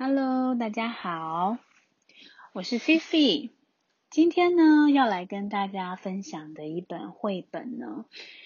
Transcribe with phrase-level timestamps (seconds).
[0.00, 1.58] Hello，大家好，
[2.52, 3.50] 我是菲菲。
[4.10, 8.04] 今天呢，要来跟大家分享的一本绘本呢，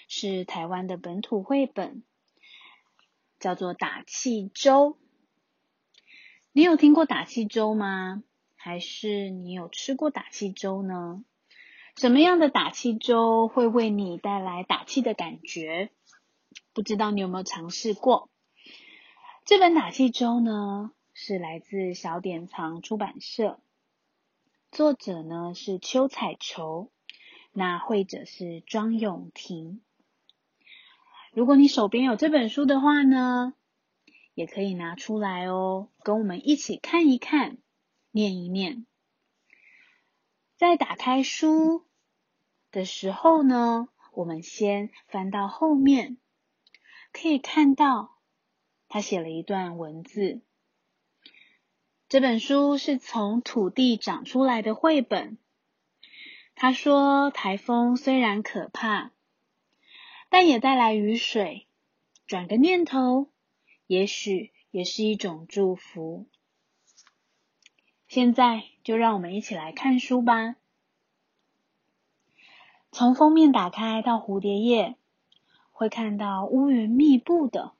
[0.08, 2.04] 是台湾的本土绘本，
[3.38, 4.92] 叫做《打气粥》。
[6.52, 8.22] 你有听过打气粥吗？
[8.56, 11.22] 还是你有吃过打气粥呢？
[11.98, 15.90] 什么样的打气粥会为你带来打气的感觉？
[16.72, 18.30] 不知道你有没有尝试过？
[19.44, 20.92] 这本打气粥呢？
[21.24, 23.60] 是来自小典藏出版社，
[24.72, 26.90] 作者呢是邱彩绸，
[27.52, 29.82] 那绘者是庄永婷。
[31.32, 33.54] 如果你手边有这本书的话呢，
[34.34, 37.58] 也可以拿出来哦，跟我们一起看一看，
[38.10, 38.84] 念一念。
[40.56, 41.86] 在打开书
[42.72, 46.16] 的时候呢，我们先翻到后面，
[47.12, 48.18] 可以看到
[48.88, 50.42] 他写了一段文字。
[52.12, 55.38] 这本书是从土地长出来的绘本。
[56.54, 59.12] 他说：“台风虽然可怕，
[60.28, 61.66] 但也带来雨水。
[62.26, 63.30] 转个念头，
[63.86, 66.26] 也许也是一种祝福。”
[68.08, 70.56] 现在就让我们一起来看书吧。
[72.90, 74.96] 从封面打开到蝴蝶页，
[75.70, 77.72] 会看到乌云密布的。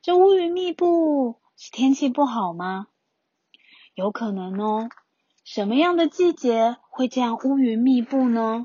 [0.00, 2.88] 这乌云密布是天气不好吗？
[3.94, 4.88] 有可能哦，
[5.44, 8.64] 什么样的季节会这样乌云密布呢？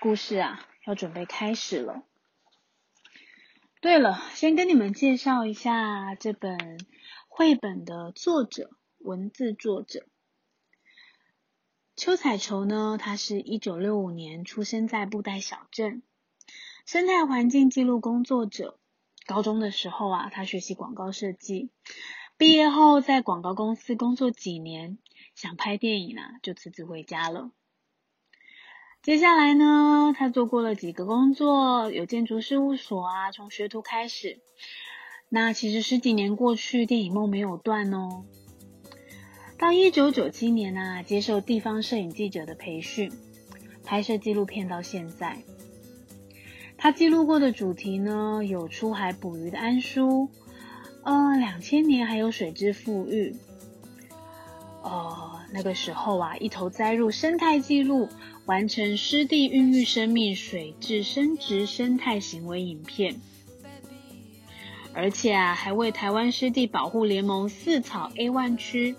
[0.00, 2.02] 故事啊，要准备开始了。
[3.82, 6.78] 对了，先跟你们介绍一下这本
[7.28, 10.06] 绘本的作者，文字作者
[11.94, 12.96] 邱彩绸呢。
[12.98, 16.02] 他是一九六五年出生在布袋小镇，
[16.86, 18.78] 生态环境记录工作者。
[19.26, 21.70] 高中的时候啊，他学习广告设计。
[22.36, 24.98] 毕业后在广告公司工作几年，
[25.34, 27.50] 想拍电影啊，就辞职回家了。
[29.02, 34.40] 接下来呢，他做过了几个工作，有建筑事务所啊，从学徒开始。
[35.28, 38.24] 那其实十几年过去，电影梦没有断哦。
[39.58, 43.12] 到一九九七年啊，接受地方摄影记者的培训，
[43.84, 45.42] 拍摄纪录片到现在。
[46.84, 50.28] 他记录过的主题呢，有出海捕鱼的安叔，
[51.02, 53.34] 呃，两千年还有水之富裕，
[54.82, 58.10] 呃，那个时候啊，一头栽入生态记录，
[58.44, 63.18] 完成湿地孕育生命水质生殖生态行为影片，
[64.92, 68.94] 而且啊，还为台湾湿地保护联盟四草 A 湾区、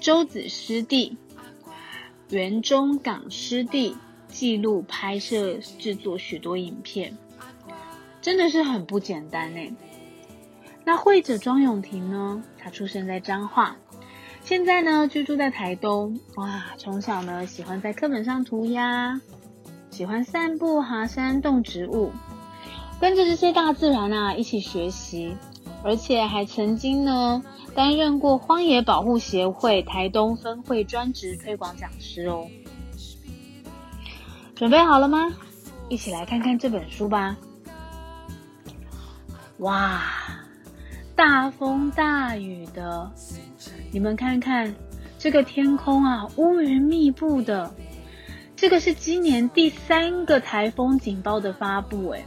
[0.00, 1.16] 洲子湿地、
[2.28, 3.96] 园中港湿地。
[4.36, 7.16] 记录、拍摄、制作许多影片，
[8.20, 9.74] 真的是很不简单呢。
[10.84, 12.44] 那绘者庄永婷呢？
[12.58, 13.78] 他出生在彰化，
[14.44, 16.20] 现在呢居住在台东。
[16.34, 19.22] 哇，从小呢喜欢在课本上涂鸦，
[19.88, 22.12] 喜欢散步、爬山、动植物，
[23.00, 25.34] 跟着这些大自然啊一起学习，
[25.82, 27.42] 而且还曾经呢
[27.74, 32.46] 担任过荒野保护协会台东分会专职推广讲师哦。
[34.56, 35.36] 准备好了吗？
[35.90, 37.36] 一起来看看这本书吧。
[39.58, 40.02] 哇，
[41.14, 43.12] 大风大雨的，
[43.92, 44.74] 你们看看
[45.18, 47.74] 这个天空啊，乌云密布的。
[48.56, 52.24] 这个是今年第三个台风警报的发布，哎，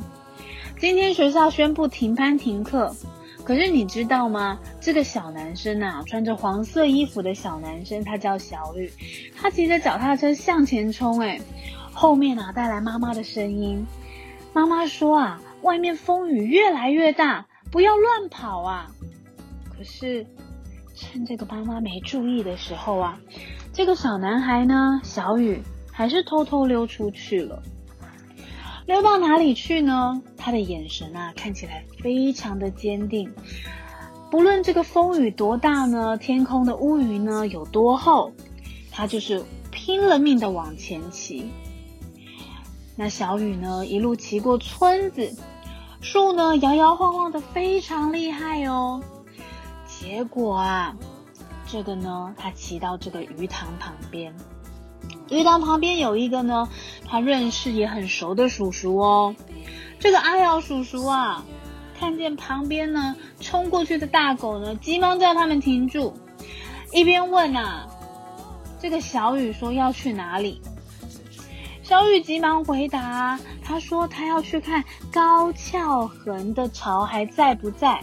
[0.79, 2.95] 今天学校宣布停班停课。
[3.43, 4.59] 可是你知道吗？
[4.79, 8.93] 这个小男生啊，穿着黄色衣服的小男生，他叫小雨，
[9.35, 11.41] 他骑着脚踏车向前冲，哎。
[11.99, 13.85] 后面啊，带来妈妈的声音。
[14.53, 18.89] 妈妈说啊，外面风雨越来越大，不要乱跑啊。
[19.69, 20.25] 可是
[20.95, 23.19] 趁这个妈妈没注意的时候啊，
[23.73, 25.61] 这个小男孩呢，小雨
[25.91, 27.61] 还是偷偷溜出去了。
[28.85, 30.21] 溜到哪里去呢？
[30.37, 33.29] 他的眼神啊，看起来非常的坚定。
[34.31, 38.31] 不论这个风雨多大呢，天空的乌云呢有多厚，
[38.89, 41.49] 他就是拼了命的往前骑。
[43.01, 43.85] 那小雨呢？
[43.85, 45.33] 一路骑过村子，
[46.01, 49.01] 树呢摇摇晃晃的，非常厉害哦。
[49.87, 50.93] 结果啊，
[51.65, 54.35] 这个呢，他骑到这个鱼塘旁边，
[55.29, 56.67] 鱼塘旁边有一个呢，
[57.07, 59.33] 他认识也很熟的叔叔哦。
[59.97, 61.45] 这个阿瑶叔叔啊，
[61.97, 66.13] 看见旁边呢冲过去的大狗呢，急忙叫他们停住，
[66.91, 67.87] 一边问啊，
[68.77, 70.61] 这个小雨说要去哪里？
[71.89, 77.99] 小雨急忙回答：“他说他要去看高翘痕的巢还在不在。”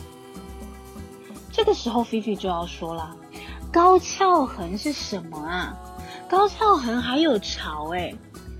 [1.55, 3.17] 这个时候菲菲就要说了，
[3.73, 5.79] 高翘痕是什么啊？
[6.29, 8.13] 高翘痕还有巢哎，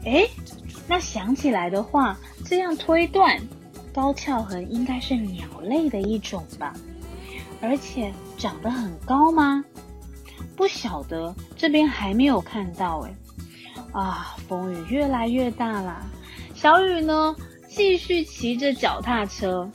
[0.05, 0.29] 哎，
[0.87, 3.37] 那想起来的话，这样推断，
[3.93, 6.73] 高翘痕应该是鸟类的一种吧？
[7.61, 9.65] 而且长得很高吗？
[10.57, 13.13] 不晓得，这边还没有看到哎。
[13.99, 16.07] 啊，风雨越来越大了，
[16.55, 17.35] 小雨呢
[17.67, 19.71] 继续骑着脚踏车。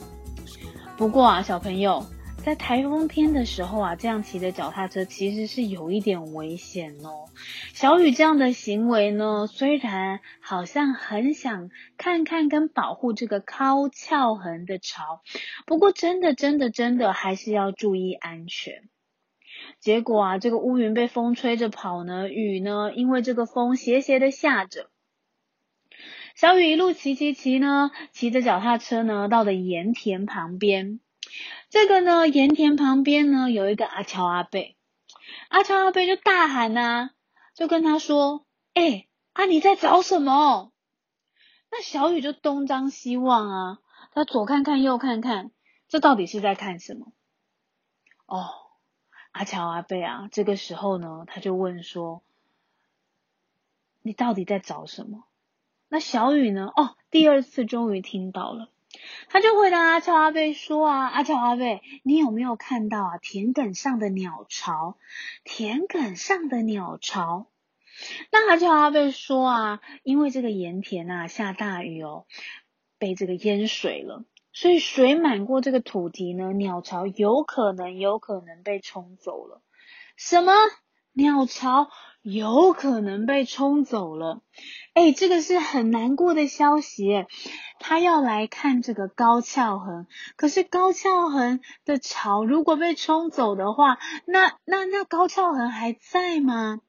[0.95, 2.06] 不过啊，小朋友。
[2.44, 7.25] 在台风天的时候啊，这样骑着脚踏车其实是有一点危险哦。
[7.71, 15.21] 小雨这样的行为呢，虽然好像很想看看跟保护这个高翘痕的巢，
[15.67, 18.89] 不过真的真的真的还是要注意安全。
[19.81, 24.91] 结果啊，这个乌云被风吹着跑呢，雨呢因为这个风斜斜的下着，
[26.35, 30.99] 小雨一路骑骑骑呢，骑着脚踏车呢，到了盐田旁边。
[31.69, 34.77] 这个呢，盐田旁边呢有一个阿乔阿贝，
[35.49, 37.09] 阿乔阿贝就大喊呐，
[37.55, 38.45] 就跟他说
[38.75, 40.71] ：“哎，啊你在找什么？”
[41.71, 43.79] 那小雨就东张西望啊，
[44.13, 45.49] 他左看看右看看，
[45.87, 47.13] 这到底是在看什么？
[48.27, 48.45] 哦，
[49.31, 52.21] 阿乔阿贝啊，这个时候呢，他就问说
[54.01, 55.23] ：“你到底在找什么？”
[55.87, 56.71] 那小雨呢？
[56.75, 58.69] 哦，第二次终于听到了。
[59.29, 64.97] 他就回答阿乔阿贝说啊，阿乔阿贝，你有没有看到啊田埂上的鸟巢？
[65.43, 67.47] 田埂上的鸟巢。
[68.31, 72.25] 那阿乔阿贝说啊，因为这个盐田啊下大雨哦，
[72.97, 79.62] 被这个淹水了，所以水满过这个土地呢，鸟巢有可能有可能被冲走了。
[80.15, 80.51] 什么？
[81.13, 81.89] 鸟巢
[82.21, 84.42] 有可能被冲走了？
[84.94, 87.25] 哎，这个是很难过的消息。
[87.80, 90.07] 他要来看这个高翘痕，
[90.38, 96.80] 可是高翘痕的巢如果被冲走的话，那那那高翘痕还在吗？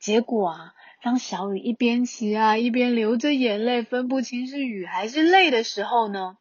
[0.00, 6.36] 结果啊，当小雨一边骑啊一边流着眼泪，分不清是雨还是泪的时候呢，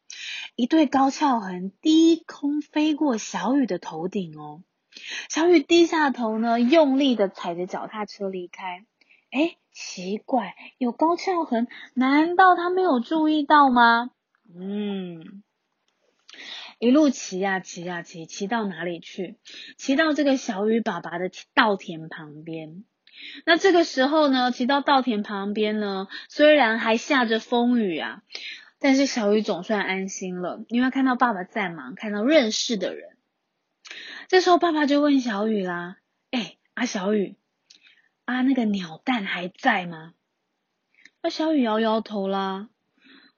[0.55, 4.63] 一对高翘痕低空飞过小雨的头顶哦。
[5.29, 8.85] 小雨低下头呢，用力的踩着脚踏车离开。
[9.31, 14.11] 哎，奇怪，有高翘痕，难道他没有注意到吗？
[14.55, 15.41] 嗯，
[16.77, 19.39] 一路骑呀骑呀骑，骑到哪里去？
[19.77, 22.83] 骑到这个小雨爸爸的稻田旁边。
[23.45, 28.21] 那这个时候呢，骑到稻田旁边呢，虽然还下着风雨啊，
[28.83, 33.15] 但是小雨总算安心了，因为看到爸爸在忙，看到认识的人。
[34.27, 36.00] 这时候爸爸就问小雨啦
[36.31, 37.38] ：“哎，阿小雨。”
[38.25, 40.15] 啊，那个鸟蛋还在吗？
[41.21, 42.68] 那小雨摇摇头啦。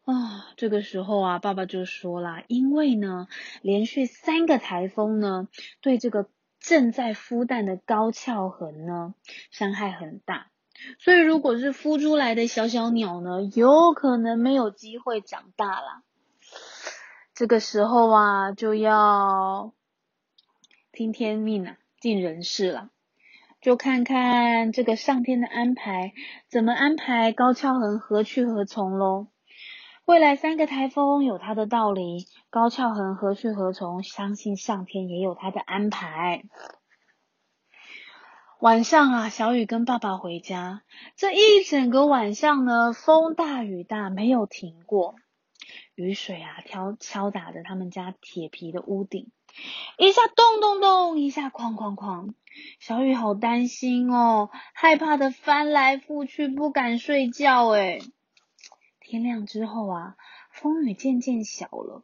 [0.06, 3.28] 啊，这个时候啊，爸爸就说啦，因为呢，
[3.62, 5.48] 连续三个台风呢，
[5.80, 6.28] 对这个
[6.60, 9.14] 正在孵蛋的高翘痕呢，
[9.52, 10.50] 伤害很大。
[11.00, 16.04] 所以，如果是孵出来的小小鸟呢，有可能没有机会长大啦。
[17.34, 19.74] 这个时候啊，就要
[20.92, 22.90] 听天命啊，尽人事了。
[23.62, 26.14] 就看看这个上天的安排，
[26.50, 29.28] 怎么安排高跷痕何去何从喽？
[30.06, 34.04] 未来三个台风有它的道理，高跷痕何去何从？
[34.04, 36.44] 相信上天也有他的安排。
[38.66, 40.82] 晚上啊，小雨跟爸爸回家，
[41.16, 45.14] 这一整个晚上呢，风大雨大没有停过，
[45.94, 49.30] 雨水啊，敲敲打着他们家铁皮的屋顶。
[50.00, 52.34] 一下咚咚咚，一下哐哐哐，
[52.80, 57.68] 小雨好担心哦，害怕的翻来覆去，不敢睡觉。
[57.68, 58.02] 诶
[59.00, 60.16] 天亮之后啊，
[60.50, 62.04] 风雨渐渐小了，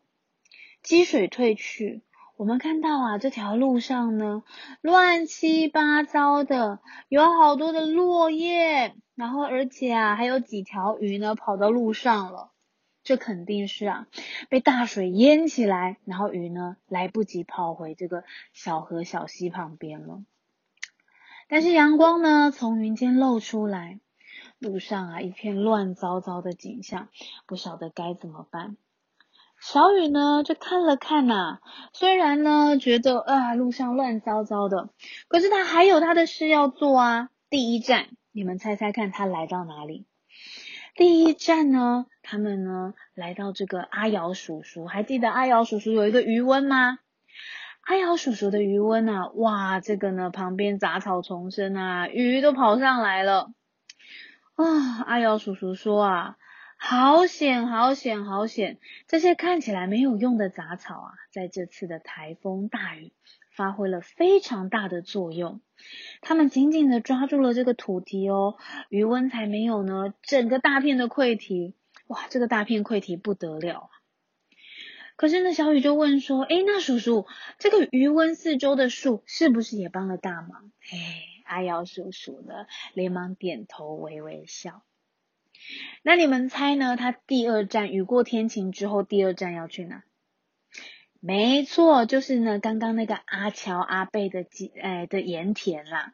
[0.83, 2.03] 积水退去，
[2.37, 4.43] 我们看到啊，这条路上呢，
[4.81, 12.51] 乱七八糟的，有好多的落叶，然后而且啊，还有几条鱼呢，跑到路上了。
[13.03, 14.07] 这肯定是啊，
[14.49, 18.23] 被大水淹起来，然后鱼呢来不及跑回这个
[18.53, 20.23] 小河小溪旁边了。
[21.47, 23.99] 但是阳光呢从云间露出来，
[24.59, 27.09] 路上啊一片乱糟糟的景象，
[27.45, 28.77] 不晓得该怎么办。
[29.61, 31.59] 小雨呢就看了看呐，
[31.93, 34.89] 虽然呢觉得啊路上乱糟糟的，
[35.27, 37.29] 可是他还有他的事要做啊。
[37.51, 40.07] 第一站，你们猜猜看他来到哪里？
[40.95, 46.97] 第一站呢，他们呢来到这个阿瑶叔叔，还记得阿瑶叔叔有一个余温吗？
[47.81, 53.51] 阿瑶叔叔的余温啊，哇，这个呢旁边杂草丛生啊，鱼都跑上来了。
[54.55, 56.35] 啊，阿瑶叔叔说啊，
[56.83, 58.79] 好险，好险，好险！
[59.07, 63.13] 这些看起来没有用的杂草啊，在这次的台风大雨
[63.51, 65.61] 发挥了非常大的作用。
[66.21, 68.55] 它们紧紧的抓住了这个土堤哦，
[68.89, 71.75] 余温才没有呢，整个大片的溃堤。
[72.07, 73.93] 哇，这个大片溃堤不得了啊！
[75.15, 77.27] 可是呢，小雨就问说：“哎，那叔叔，
[77.59, 80.97] 这个余温四周的树是不是也帮了大忙？”嘿，
[81.45, 84.83] 阿瑶叔叔呢，连忙点头，微微笑。
[86.03, 86.95] 那你们猜呢？
[86.97, 90.03] 他第二站雨过天晴之后，第二站要去哪？
[91.19, 96.13] 没错，就是呢，刚刚那个阿乔阿贝的积哎的盐田啦。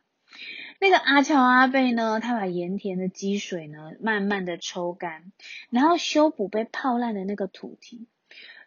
[0.79, 5.31] 那个阿乔阿贝呢，他把盐田的积水呢，慢慢的抽干，
[5.69, 8.07] 然后修补被泡烂的那个土堤。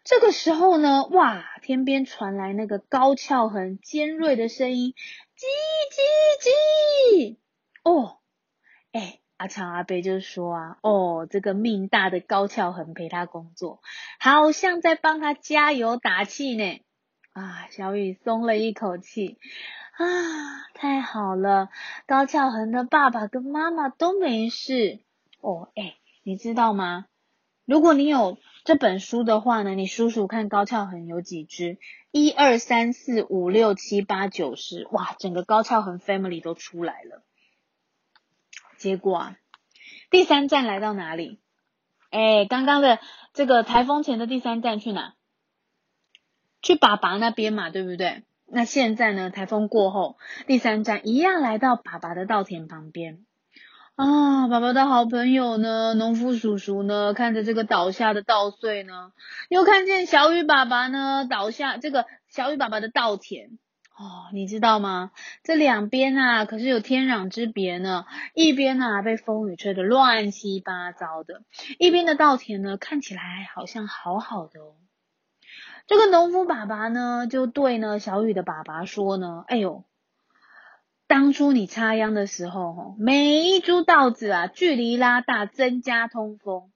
[0.03, 4.95] 这个时候呢，哇，天边传来那个高翘很尖锐的声音，
[5.37, 5.45] 叽
[7.23, 7.37] 叽叽，
[7.83, 8.17] 哦，
[8.91, 9.20] 哎。
[9.41, 13.81] 阿强阿贝就说啊，哦，这个命大的高翘恒陪他工作，
[14.19, 16.79] 好像在帮他加油打气呢。
[17.33, 19.39] 啊，小雨松了一口气，
[19.97, 20.05] 啊，
[20.75, 21.69] 太好了，
[22.05, 24.99] 高翘恒的爸爸跟妈妈都没事。
[25.39, 27.07] 哦，哎，你知道吗？
[27.65, 31.79] 如果你有这本书的话呢，你数数看高翘恒有几只？
[32.11, 37.23] 一二三四五六七八九十，哇，整个高翘恒 family 都出来了。
[38.81, 39.35] 结果啊，
[40.09, 41.39] 第三站来到哪里？
[42.09, 42.97] 哎，刚刚的
[43.31, 45.13] 这个台风前的第三站去哪？
[46.63, 48.23] 去爸爸那边嘛，对不对？
[48.47, 49.29] 那现在呢？
[49.29, 53.23] 台风过后，第三站一样来到爸爸的稻田旁边。
[53.95, 59.11] 啊，爸爸的好朋友呢，农夫叔叔呢，看着这个倒下的稻穗呢，
[59.47, 63.59] 又看见小雨爸爸呢倒下这个小雨爸爸的稻田。
[63.97, 65.11] 哦，你知道吗？
[65.43, 68.05] 这两边啊，可是有天壤之别呢。
[68.33, 71.43] 一边啊，被风雨吹得乱七八糟的；
[71.77, 74.75] 一边的稻田呢，看起来好像好好的哦。
[75.85, 79.83] 这个农夫爸爸呢，就对呢小雨的爸爸说呢：“哎呦，
[81.05, 86.71] 当初你插秧的时候，每一株稻子啊，距离拉大，增加通风，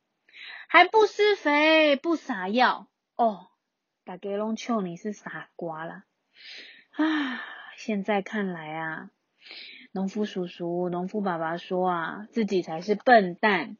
[0.67, 3.47] 还不施肥，不撒药哦。
[4.03, 6.03] 大家拢笑你是傻瓜啦。”
[6.95, 7.41] 啊，
[7.75, 9.09] 现在看来啊，
[9.91, 13.75] 农夫叔叔、农夫爸爸说啊，自己才是笨蛋，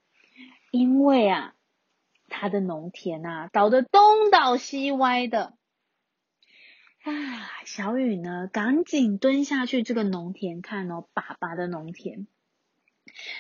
[0.69, 1.53] 因为啊，
[2.27, 5.53] 他的农田啊，倒得东倒西歪的。
[7.03, 7.13] 啊，
[7.65, 12.27] 小雨呢，赶紧蹲下去这个农田看哦，爸爸的农田，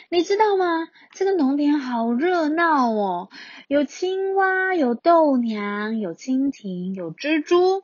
[0.09, 0.87] 你知道吗？
[1.11, 3.29] 这个农田好热闹哦，
[3.67, 7.83] 有青蛙，有豆娘，有蜻蜓，有蜘蛛。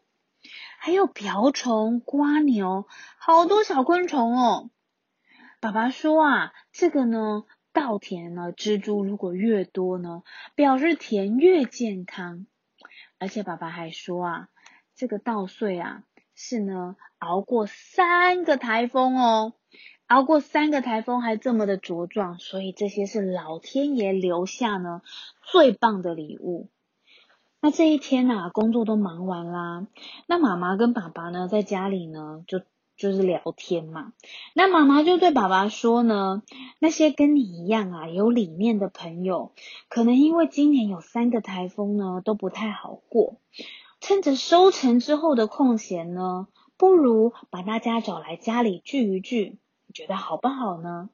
[0.83, 2.88] 还有瓢虫、瓜牛，
[3.19, 4.71] 好多小昆虫哦。
[5.59, 10.23] 爸爸说啊，这个呢，稻田呢，蜘蛛如果越多呢，
[10.55, 12.47] 表示田越健康。
[13.19, 14.47] 而且爸爸还说啊，
[14.95, 16.01] 这个稻穗啊，
[16.33, 19.53] 是呢，熬过三个台风哦，
[20.07, 25.03] 熬过三个台风还这么的茁壮，所以这些是老天爷留下呢
[25.43, 26.71] 最棒的礼物。
[27.63, 29.86] 那这一天呐，工作都忙完啦。
[30.25, 32.62] 那妈妈跟爸爸呢，在家里呢，就
[32.98, 34.13] 就是聊天嘛。
[34.56, 36.41] 那妈妈就对爸爸说呢，
[36.80, 39.53] 那些跟你一样啊，有理念的朋友，
[39.89, 43.38] 可能因为今年有三个台风呢，都不太好过。
[44.00, 51.12] 趁着收成之后的空闲呢，不如把大家找来家里聚一聚，你觉得好不好呢？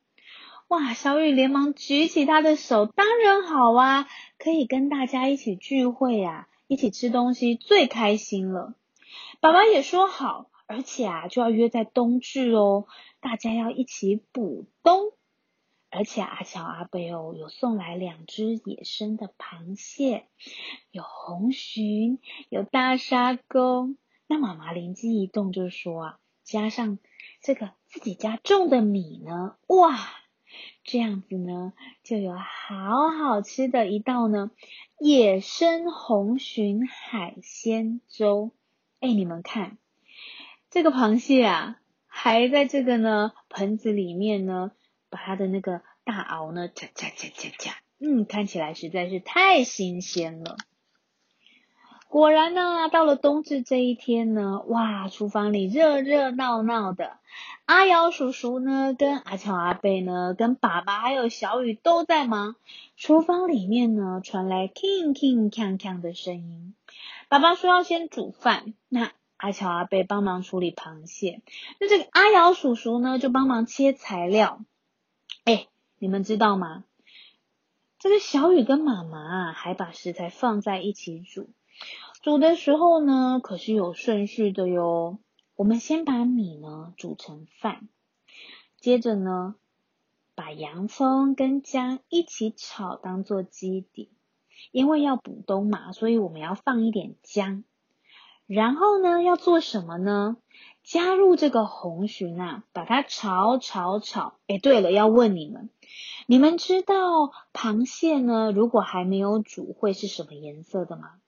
[0.69, 0.93] 哇！
[0.93, 4.05] 小雨连忙举起他的手，当然好啊，
[4.37, 8.73] 可以跟大家一起聚会呀，一起吃东西最开心了。
[9.39, 12.85] 爸爸也说好，而且啊，就要约在冬至哦，
[13.21, 15.13] 大家要一起补冬。
[15.89, 20.25] 而且阿乔阿贝哦，有送来两只野生的螃蟹，
[20.91, 22.19] 有红鲟，
[22.49, 23.95] 有大沙公。
[24.27, 26.99] 那妈妈灵机一动，就说啊，加上
[27.41, 29.97] 这个自己家种的米呢，哇！
[30.87, 34.51] 这样子呢，就有好好吃的一道呢，
[34.97, 38.51] 野生红鲟海鲜粥。
[39.01, 39.77] 哎，你们看，
[40.71, 44.71] 这个螃蟹啊，还在这个呢盆子里面呢，
[45.09, 50.55] 把它的那个大螯呢，夹夹夹夹夹，嗯，看起来实在是太新鲜了。
[52.09, 57.17] 果然呢，到了冬至这一天呢，哇，厨房里热热闹闹的。
[57.65, 62.55] 阿瑶叔叔呢，跟阿乔阿贝呢，跟爸爸还有小雨都在忙。
[62.95, 66.73] 厨房里面呢，传来 king king kang kang 的声音。
[67.27, 71.41] 爸爸说要先煮饭，那阿乔阿贝帮忙处理螃蟹，
[71.79, 74.61] 那这个阿瑶叔叔呢，就帮忙切材料。
[75.43, 75.67] 哎，
[75.99, 76.85] 你们知道吗？
[77.99, 81.49] 这个小雨跟妈妈啊还把食材放在一起煮，
[82.21, 85.19] 煮的时候呢，可是有顺序的哟。
[85.55, 87.87] 我们先把米呢煮成饭，
[88.79, 89.55] 接着呢，
[90.35, 94.11] 把洋葱跟姜一起炒，当做基底。
[94.71, 97.63] 因为要补冬嘛，所以我们要放一点姜。
[98.47, 100.37] 然后呢，要做什么呢？
[100.83, 104.33] 加入这个红鲟啊，把它炒炒炒。
[104.47, 105.69] 哎，对了，要问你们，
[106.27, 108.51] 你们知道螃蟹呢？
[108.51, 111.19] 如果还没有煮，会是什么颜色的吗？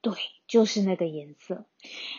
[0.00, 0.14] 对，
[0.46, 1.64] 就是那个颜色。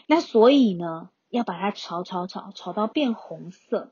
[0.08, 3.92] 那所以呢，要把它炒炒炒，炒到变红色。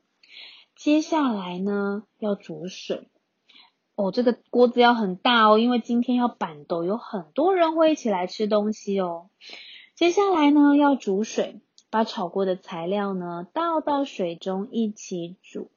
[0.76, 3.08] 接下来呢，要煮水。
[3.94, 9.30] 哦，这个锅子要很大哦，因为今天要板豆，有很多人会一起来吃东西哦。
[9.94, 11.60] 接下来呢，要煮水。
[11.90, 15.70] 把炒过的材料呢倒到水中一起煮。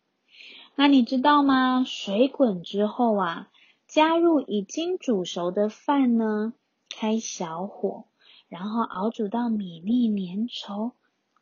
[0.75, 1.85] 那你知道吗？
[1.87, 3.47] 水滚之后啊，
[3.87, 6.51] 加入已经煮熟的饭呢，
[6.95, 8.05] 开小火，
[8.49, 10.91] 然后熬煮到米粒粘稠，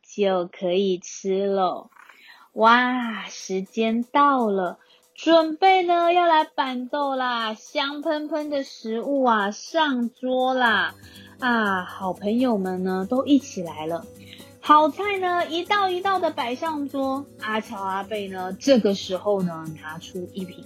[0.02, 1.90] 就可以吃了。
[2.52, 4.78] 哇，时间到了，
[5.14, 7.54] 准备呢要来板豆啦！
[7.54, 10.94] 香喷喷的食物啊上桌啦！
[11.38, 14.04] 啊，好朋友们呢都一起来了。
[14.60, 17.24] 好菜呢，一道一道的摆上桌。
[17.40, 20.64] 阿乔阿贝呢，这个时候呢，拿出一瓶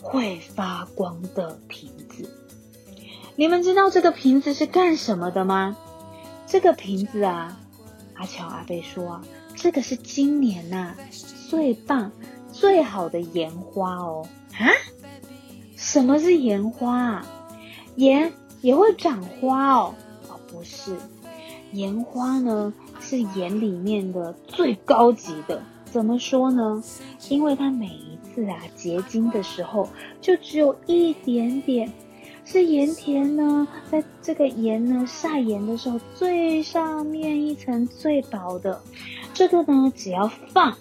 [0.00, 1.90] 会发光的瓶。
[3.36, 5.76] 你们知道这个瓶子是干什么的吗？
[6.46, 7.58] 这个瓶子啊，
[8.14, 9.20] 阿乔阿贝说，
[9.56, 10.94] 这个是今年呐
[11.48, 12.12] 最棒、
[12.52, 14.28] 最好的盐花哦。
[14.52, 14.70] 啊？
[15.76, 17.26] 什么是盐花啊？
[17.96, 19.94] 盐也会长花哦？
[20.28, 20.96] 哦，不是，
[21.72, 22.72] 盐花呢？
[23.00, 26.82] 是盐里面的最高级的，怎么说呢？
[27.28, 29.88] 因为它每一次啊结晶的时候，
[30.20, 31.92] 就只有一点点，
[32.44, 38.80] 是盐田呢，在这个盐呢晒盐的时候，最上面一层最薄的，
[39.32, 40.76] 这个呢只要放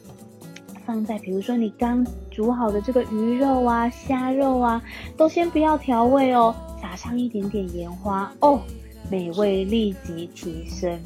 [0.86, 4.82] 放在，比如说你刚煮好的这个鱼肉啊、虾肉啊，
[5.16, 8.60] 都先不要调味哦，撒上一点点盐花哦，
[9.10, 11.00] 美味立即提升。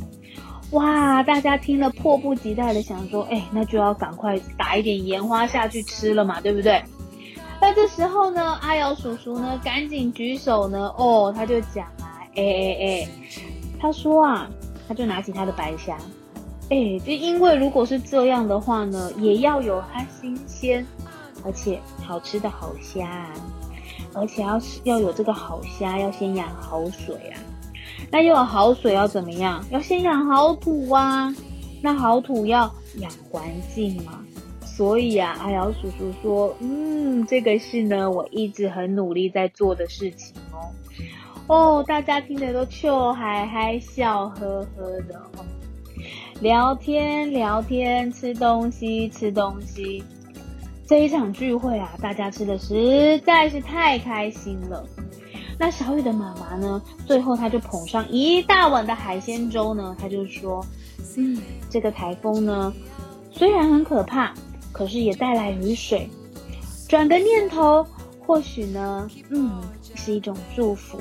[0.71, 1.23] 哇！
[1.23, 6.83] 大家听了迫不及待的想说，哎，那就要赶快打一点盐花下去吃了嘛，对不对？
[7.59, 13.07] 那这时候呢，阿瑶叔叔呢，赶紧举手呢，哦，他就讲啊，哎哎哎，
[13.79, 14.47] 他说啊，
[14.87, 15.97] 他就拿起他的白虾，
[16.69, 20.85] 哎，就因为如果是这样的话呢，也要有它新鲜
[21.43, 23.33] 而且好吃的好虾啊，
[24.13, 27.39] 而且要是要有这个好虾，要先养好水啊。
[28.11, 29.63] 那又有好水要怎么样？
[29.71, 31.33] 要先养好土啊。
[31.81, 33.43] 那好土要养环
[33.73, 34.23] 境嘛。
[34.77, 40.69] 所以啊，阿瑶叔叔说，嗯，这个是呢，我一直很努力在做的事情哦。
[41.47, 45.43] 哦，大家听得都笑嗨嗨，笑呵呵的哦。
[46.41, 50.03] 聊天聊天，吃东西吃东西。
[50.85, 54.85] 这一场聚会啊，大家吃的实在是太开心了。
[55.57, 56.79] 那小雨的妈妈呢？
[57.03, 59.95] 最后，她就捧上一大碗的海鲜粥呢。
[59.99, 60.63] 她就说
[61.17, 62.71] ：“嗯，这个台风呢，
[63.31, 64.35] 虽然很可怕，
[64.77, 66.09] 可是也带来雨水。
[66.87, 67.85] 转个念头，
[68.25, 69.59] 或许呢，嗯，
[69.95, 70.99] 是一种祝福。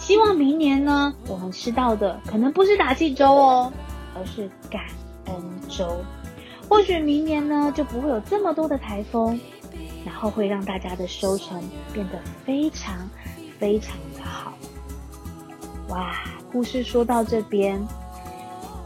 [0.00, 3.72] 希望明年呢，我们吃到的可能不是打气粥哦，
[4.14, 4.82] 而是感
[5.26, 5.34] 恩
[5.68, 6.02] 粥。
[6.68, 9.38] 或许明年呢，就不会有这么多的台风，
[10.04, 11.62] 然后会让大家的收成
[11.92, 12.96] 变得非常。”
[13.56, 14.52] 非常的好，
[15.88, 16.12] 哇！
[16.52, 17.80] 故事说到这边，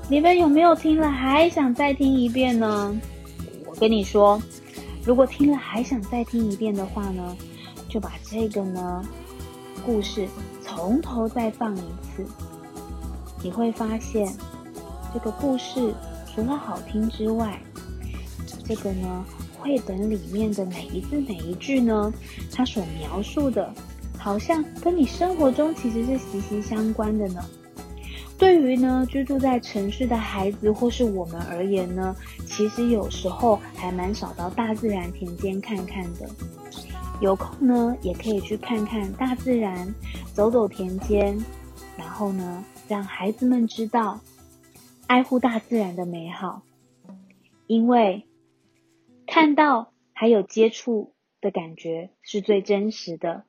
[0.08, 2.94] 你们有没有听了还想再听一遍呢？
[3.80, 4.42] 跟你说，
[5.04, 7.36] 如果听了还想再听一遍的话呢，
[7.88, 9.04] 就把这个呢
[9.86, 10.28] 故事
[10.62, 12.26] 从头再放一次，
[13.42, 14.32] 你会发现
[15.14, 15.94] 这个故事
[16.26, 17.60] 除了好听之外，
[18.64, 19.24] 这个呢
[19.58, 22.12] 绘本里面的每一字每一句呢，
[22.52, 23.72] 它所描述的。
[24.20, 27.40] 好像跟你生活中其实是息息相关的呢。
[28.38, 32.14] 对于呢居住在城市的孩子或是我们而言呢，
[32.46, 36.28] 其实有时候还蛮少到大自然田间看看的。
[37.20, 39.92] 有空呢，也可以去看看大自然，
[40.32, 41.36] 走走田间，
[41.96, 44.20] 然后呢，让孩子们知道
[45.08, 46.62] 爱护大自然的美好，
[47.66, 48.24] 因为
[49.26, 53.44] 看到还有接触的感觉是最真实的。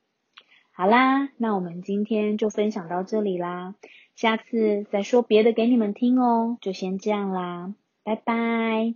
[0.72, 3.76] 好啦，那我们今天就分享到这里啦，
[4.20, 7.72] 下次再说别的给你们听哦，就先这样啦，
[8.04, 8.94] 拜拜。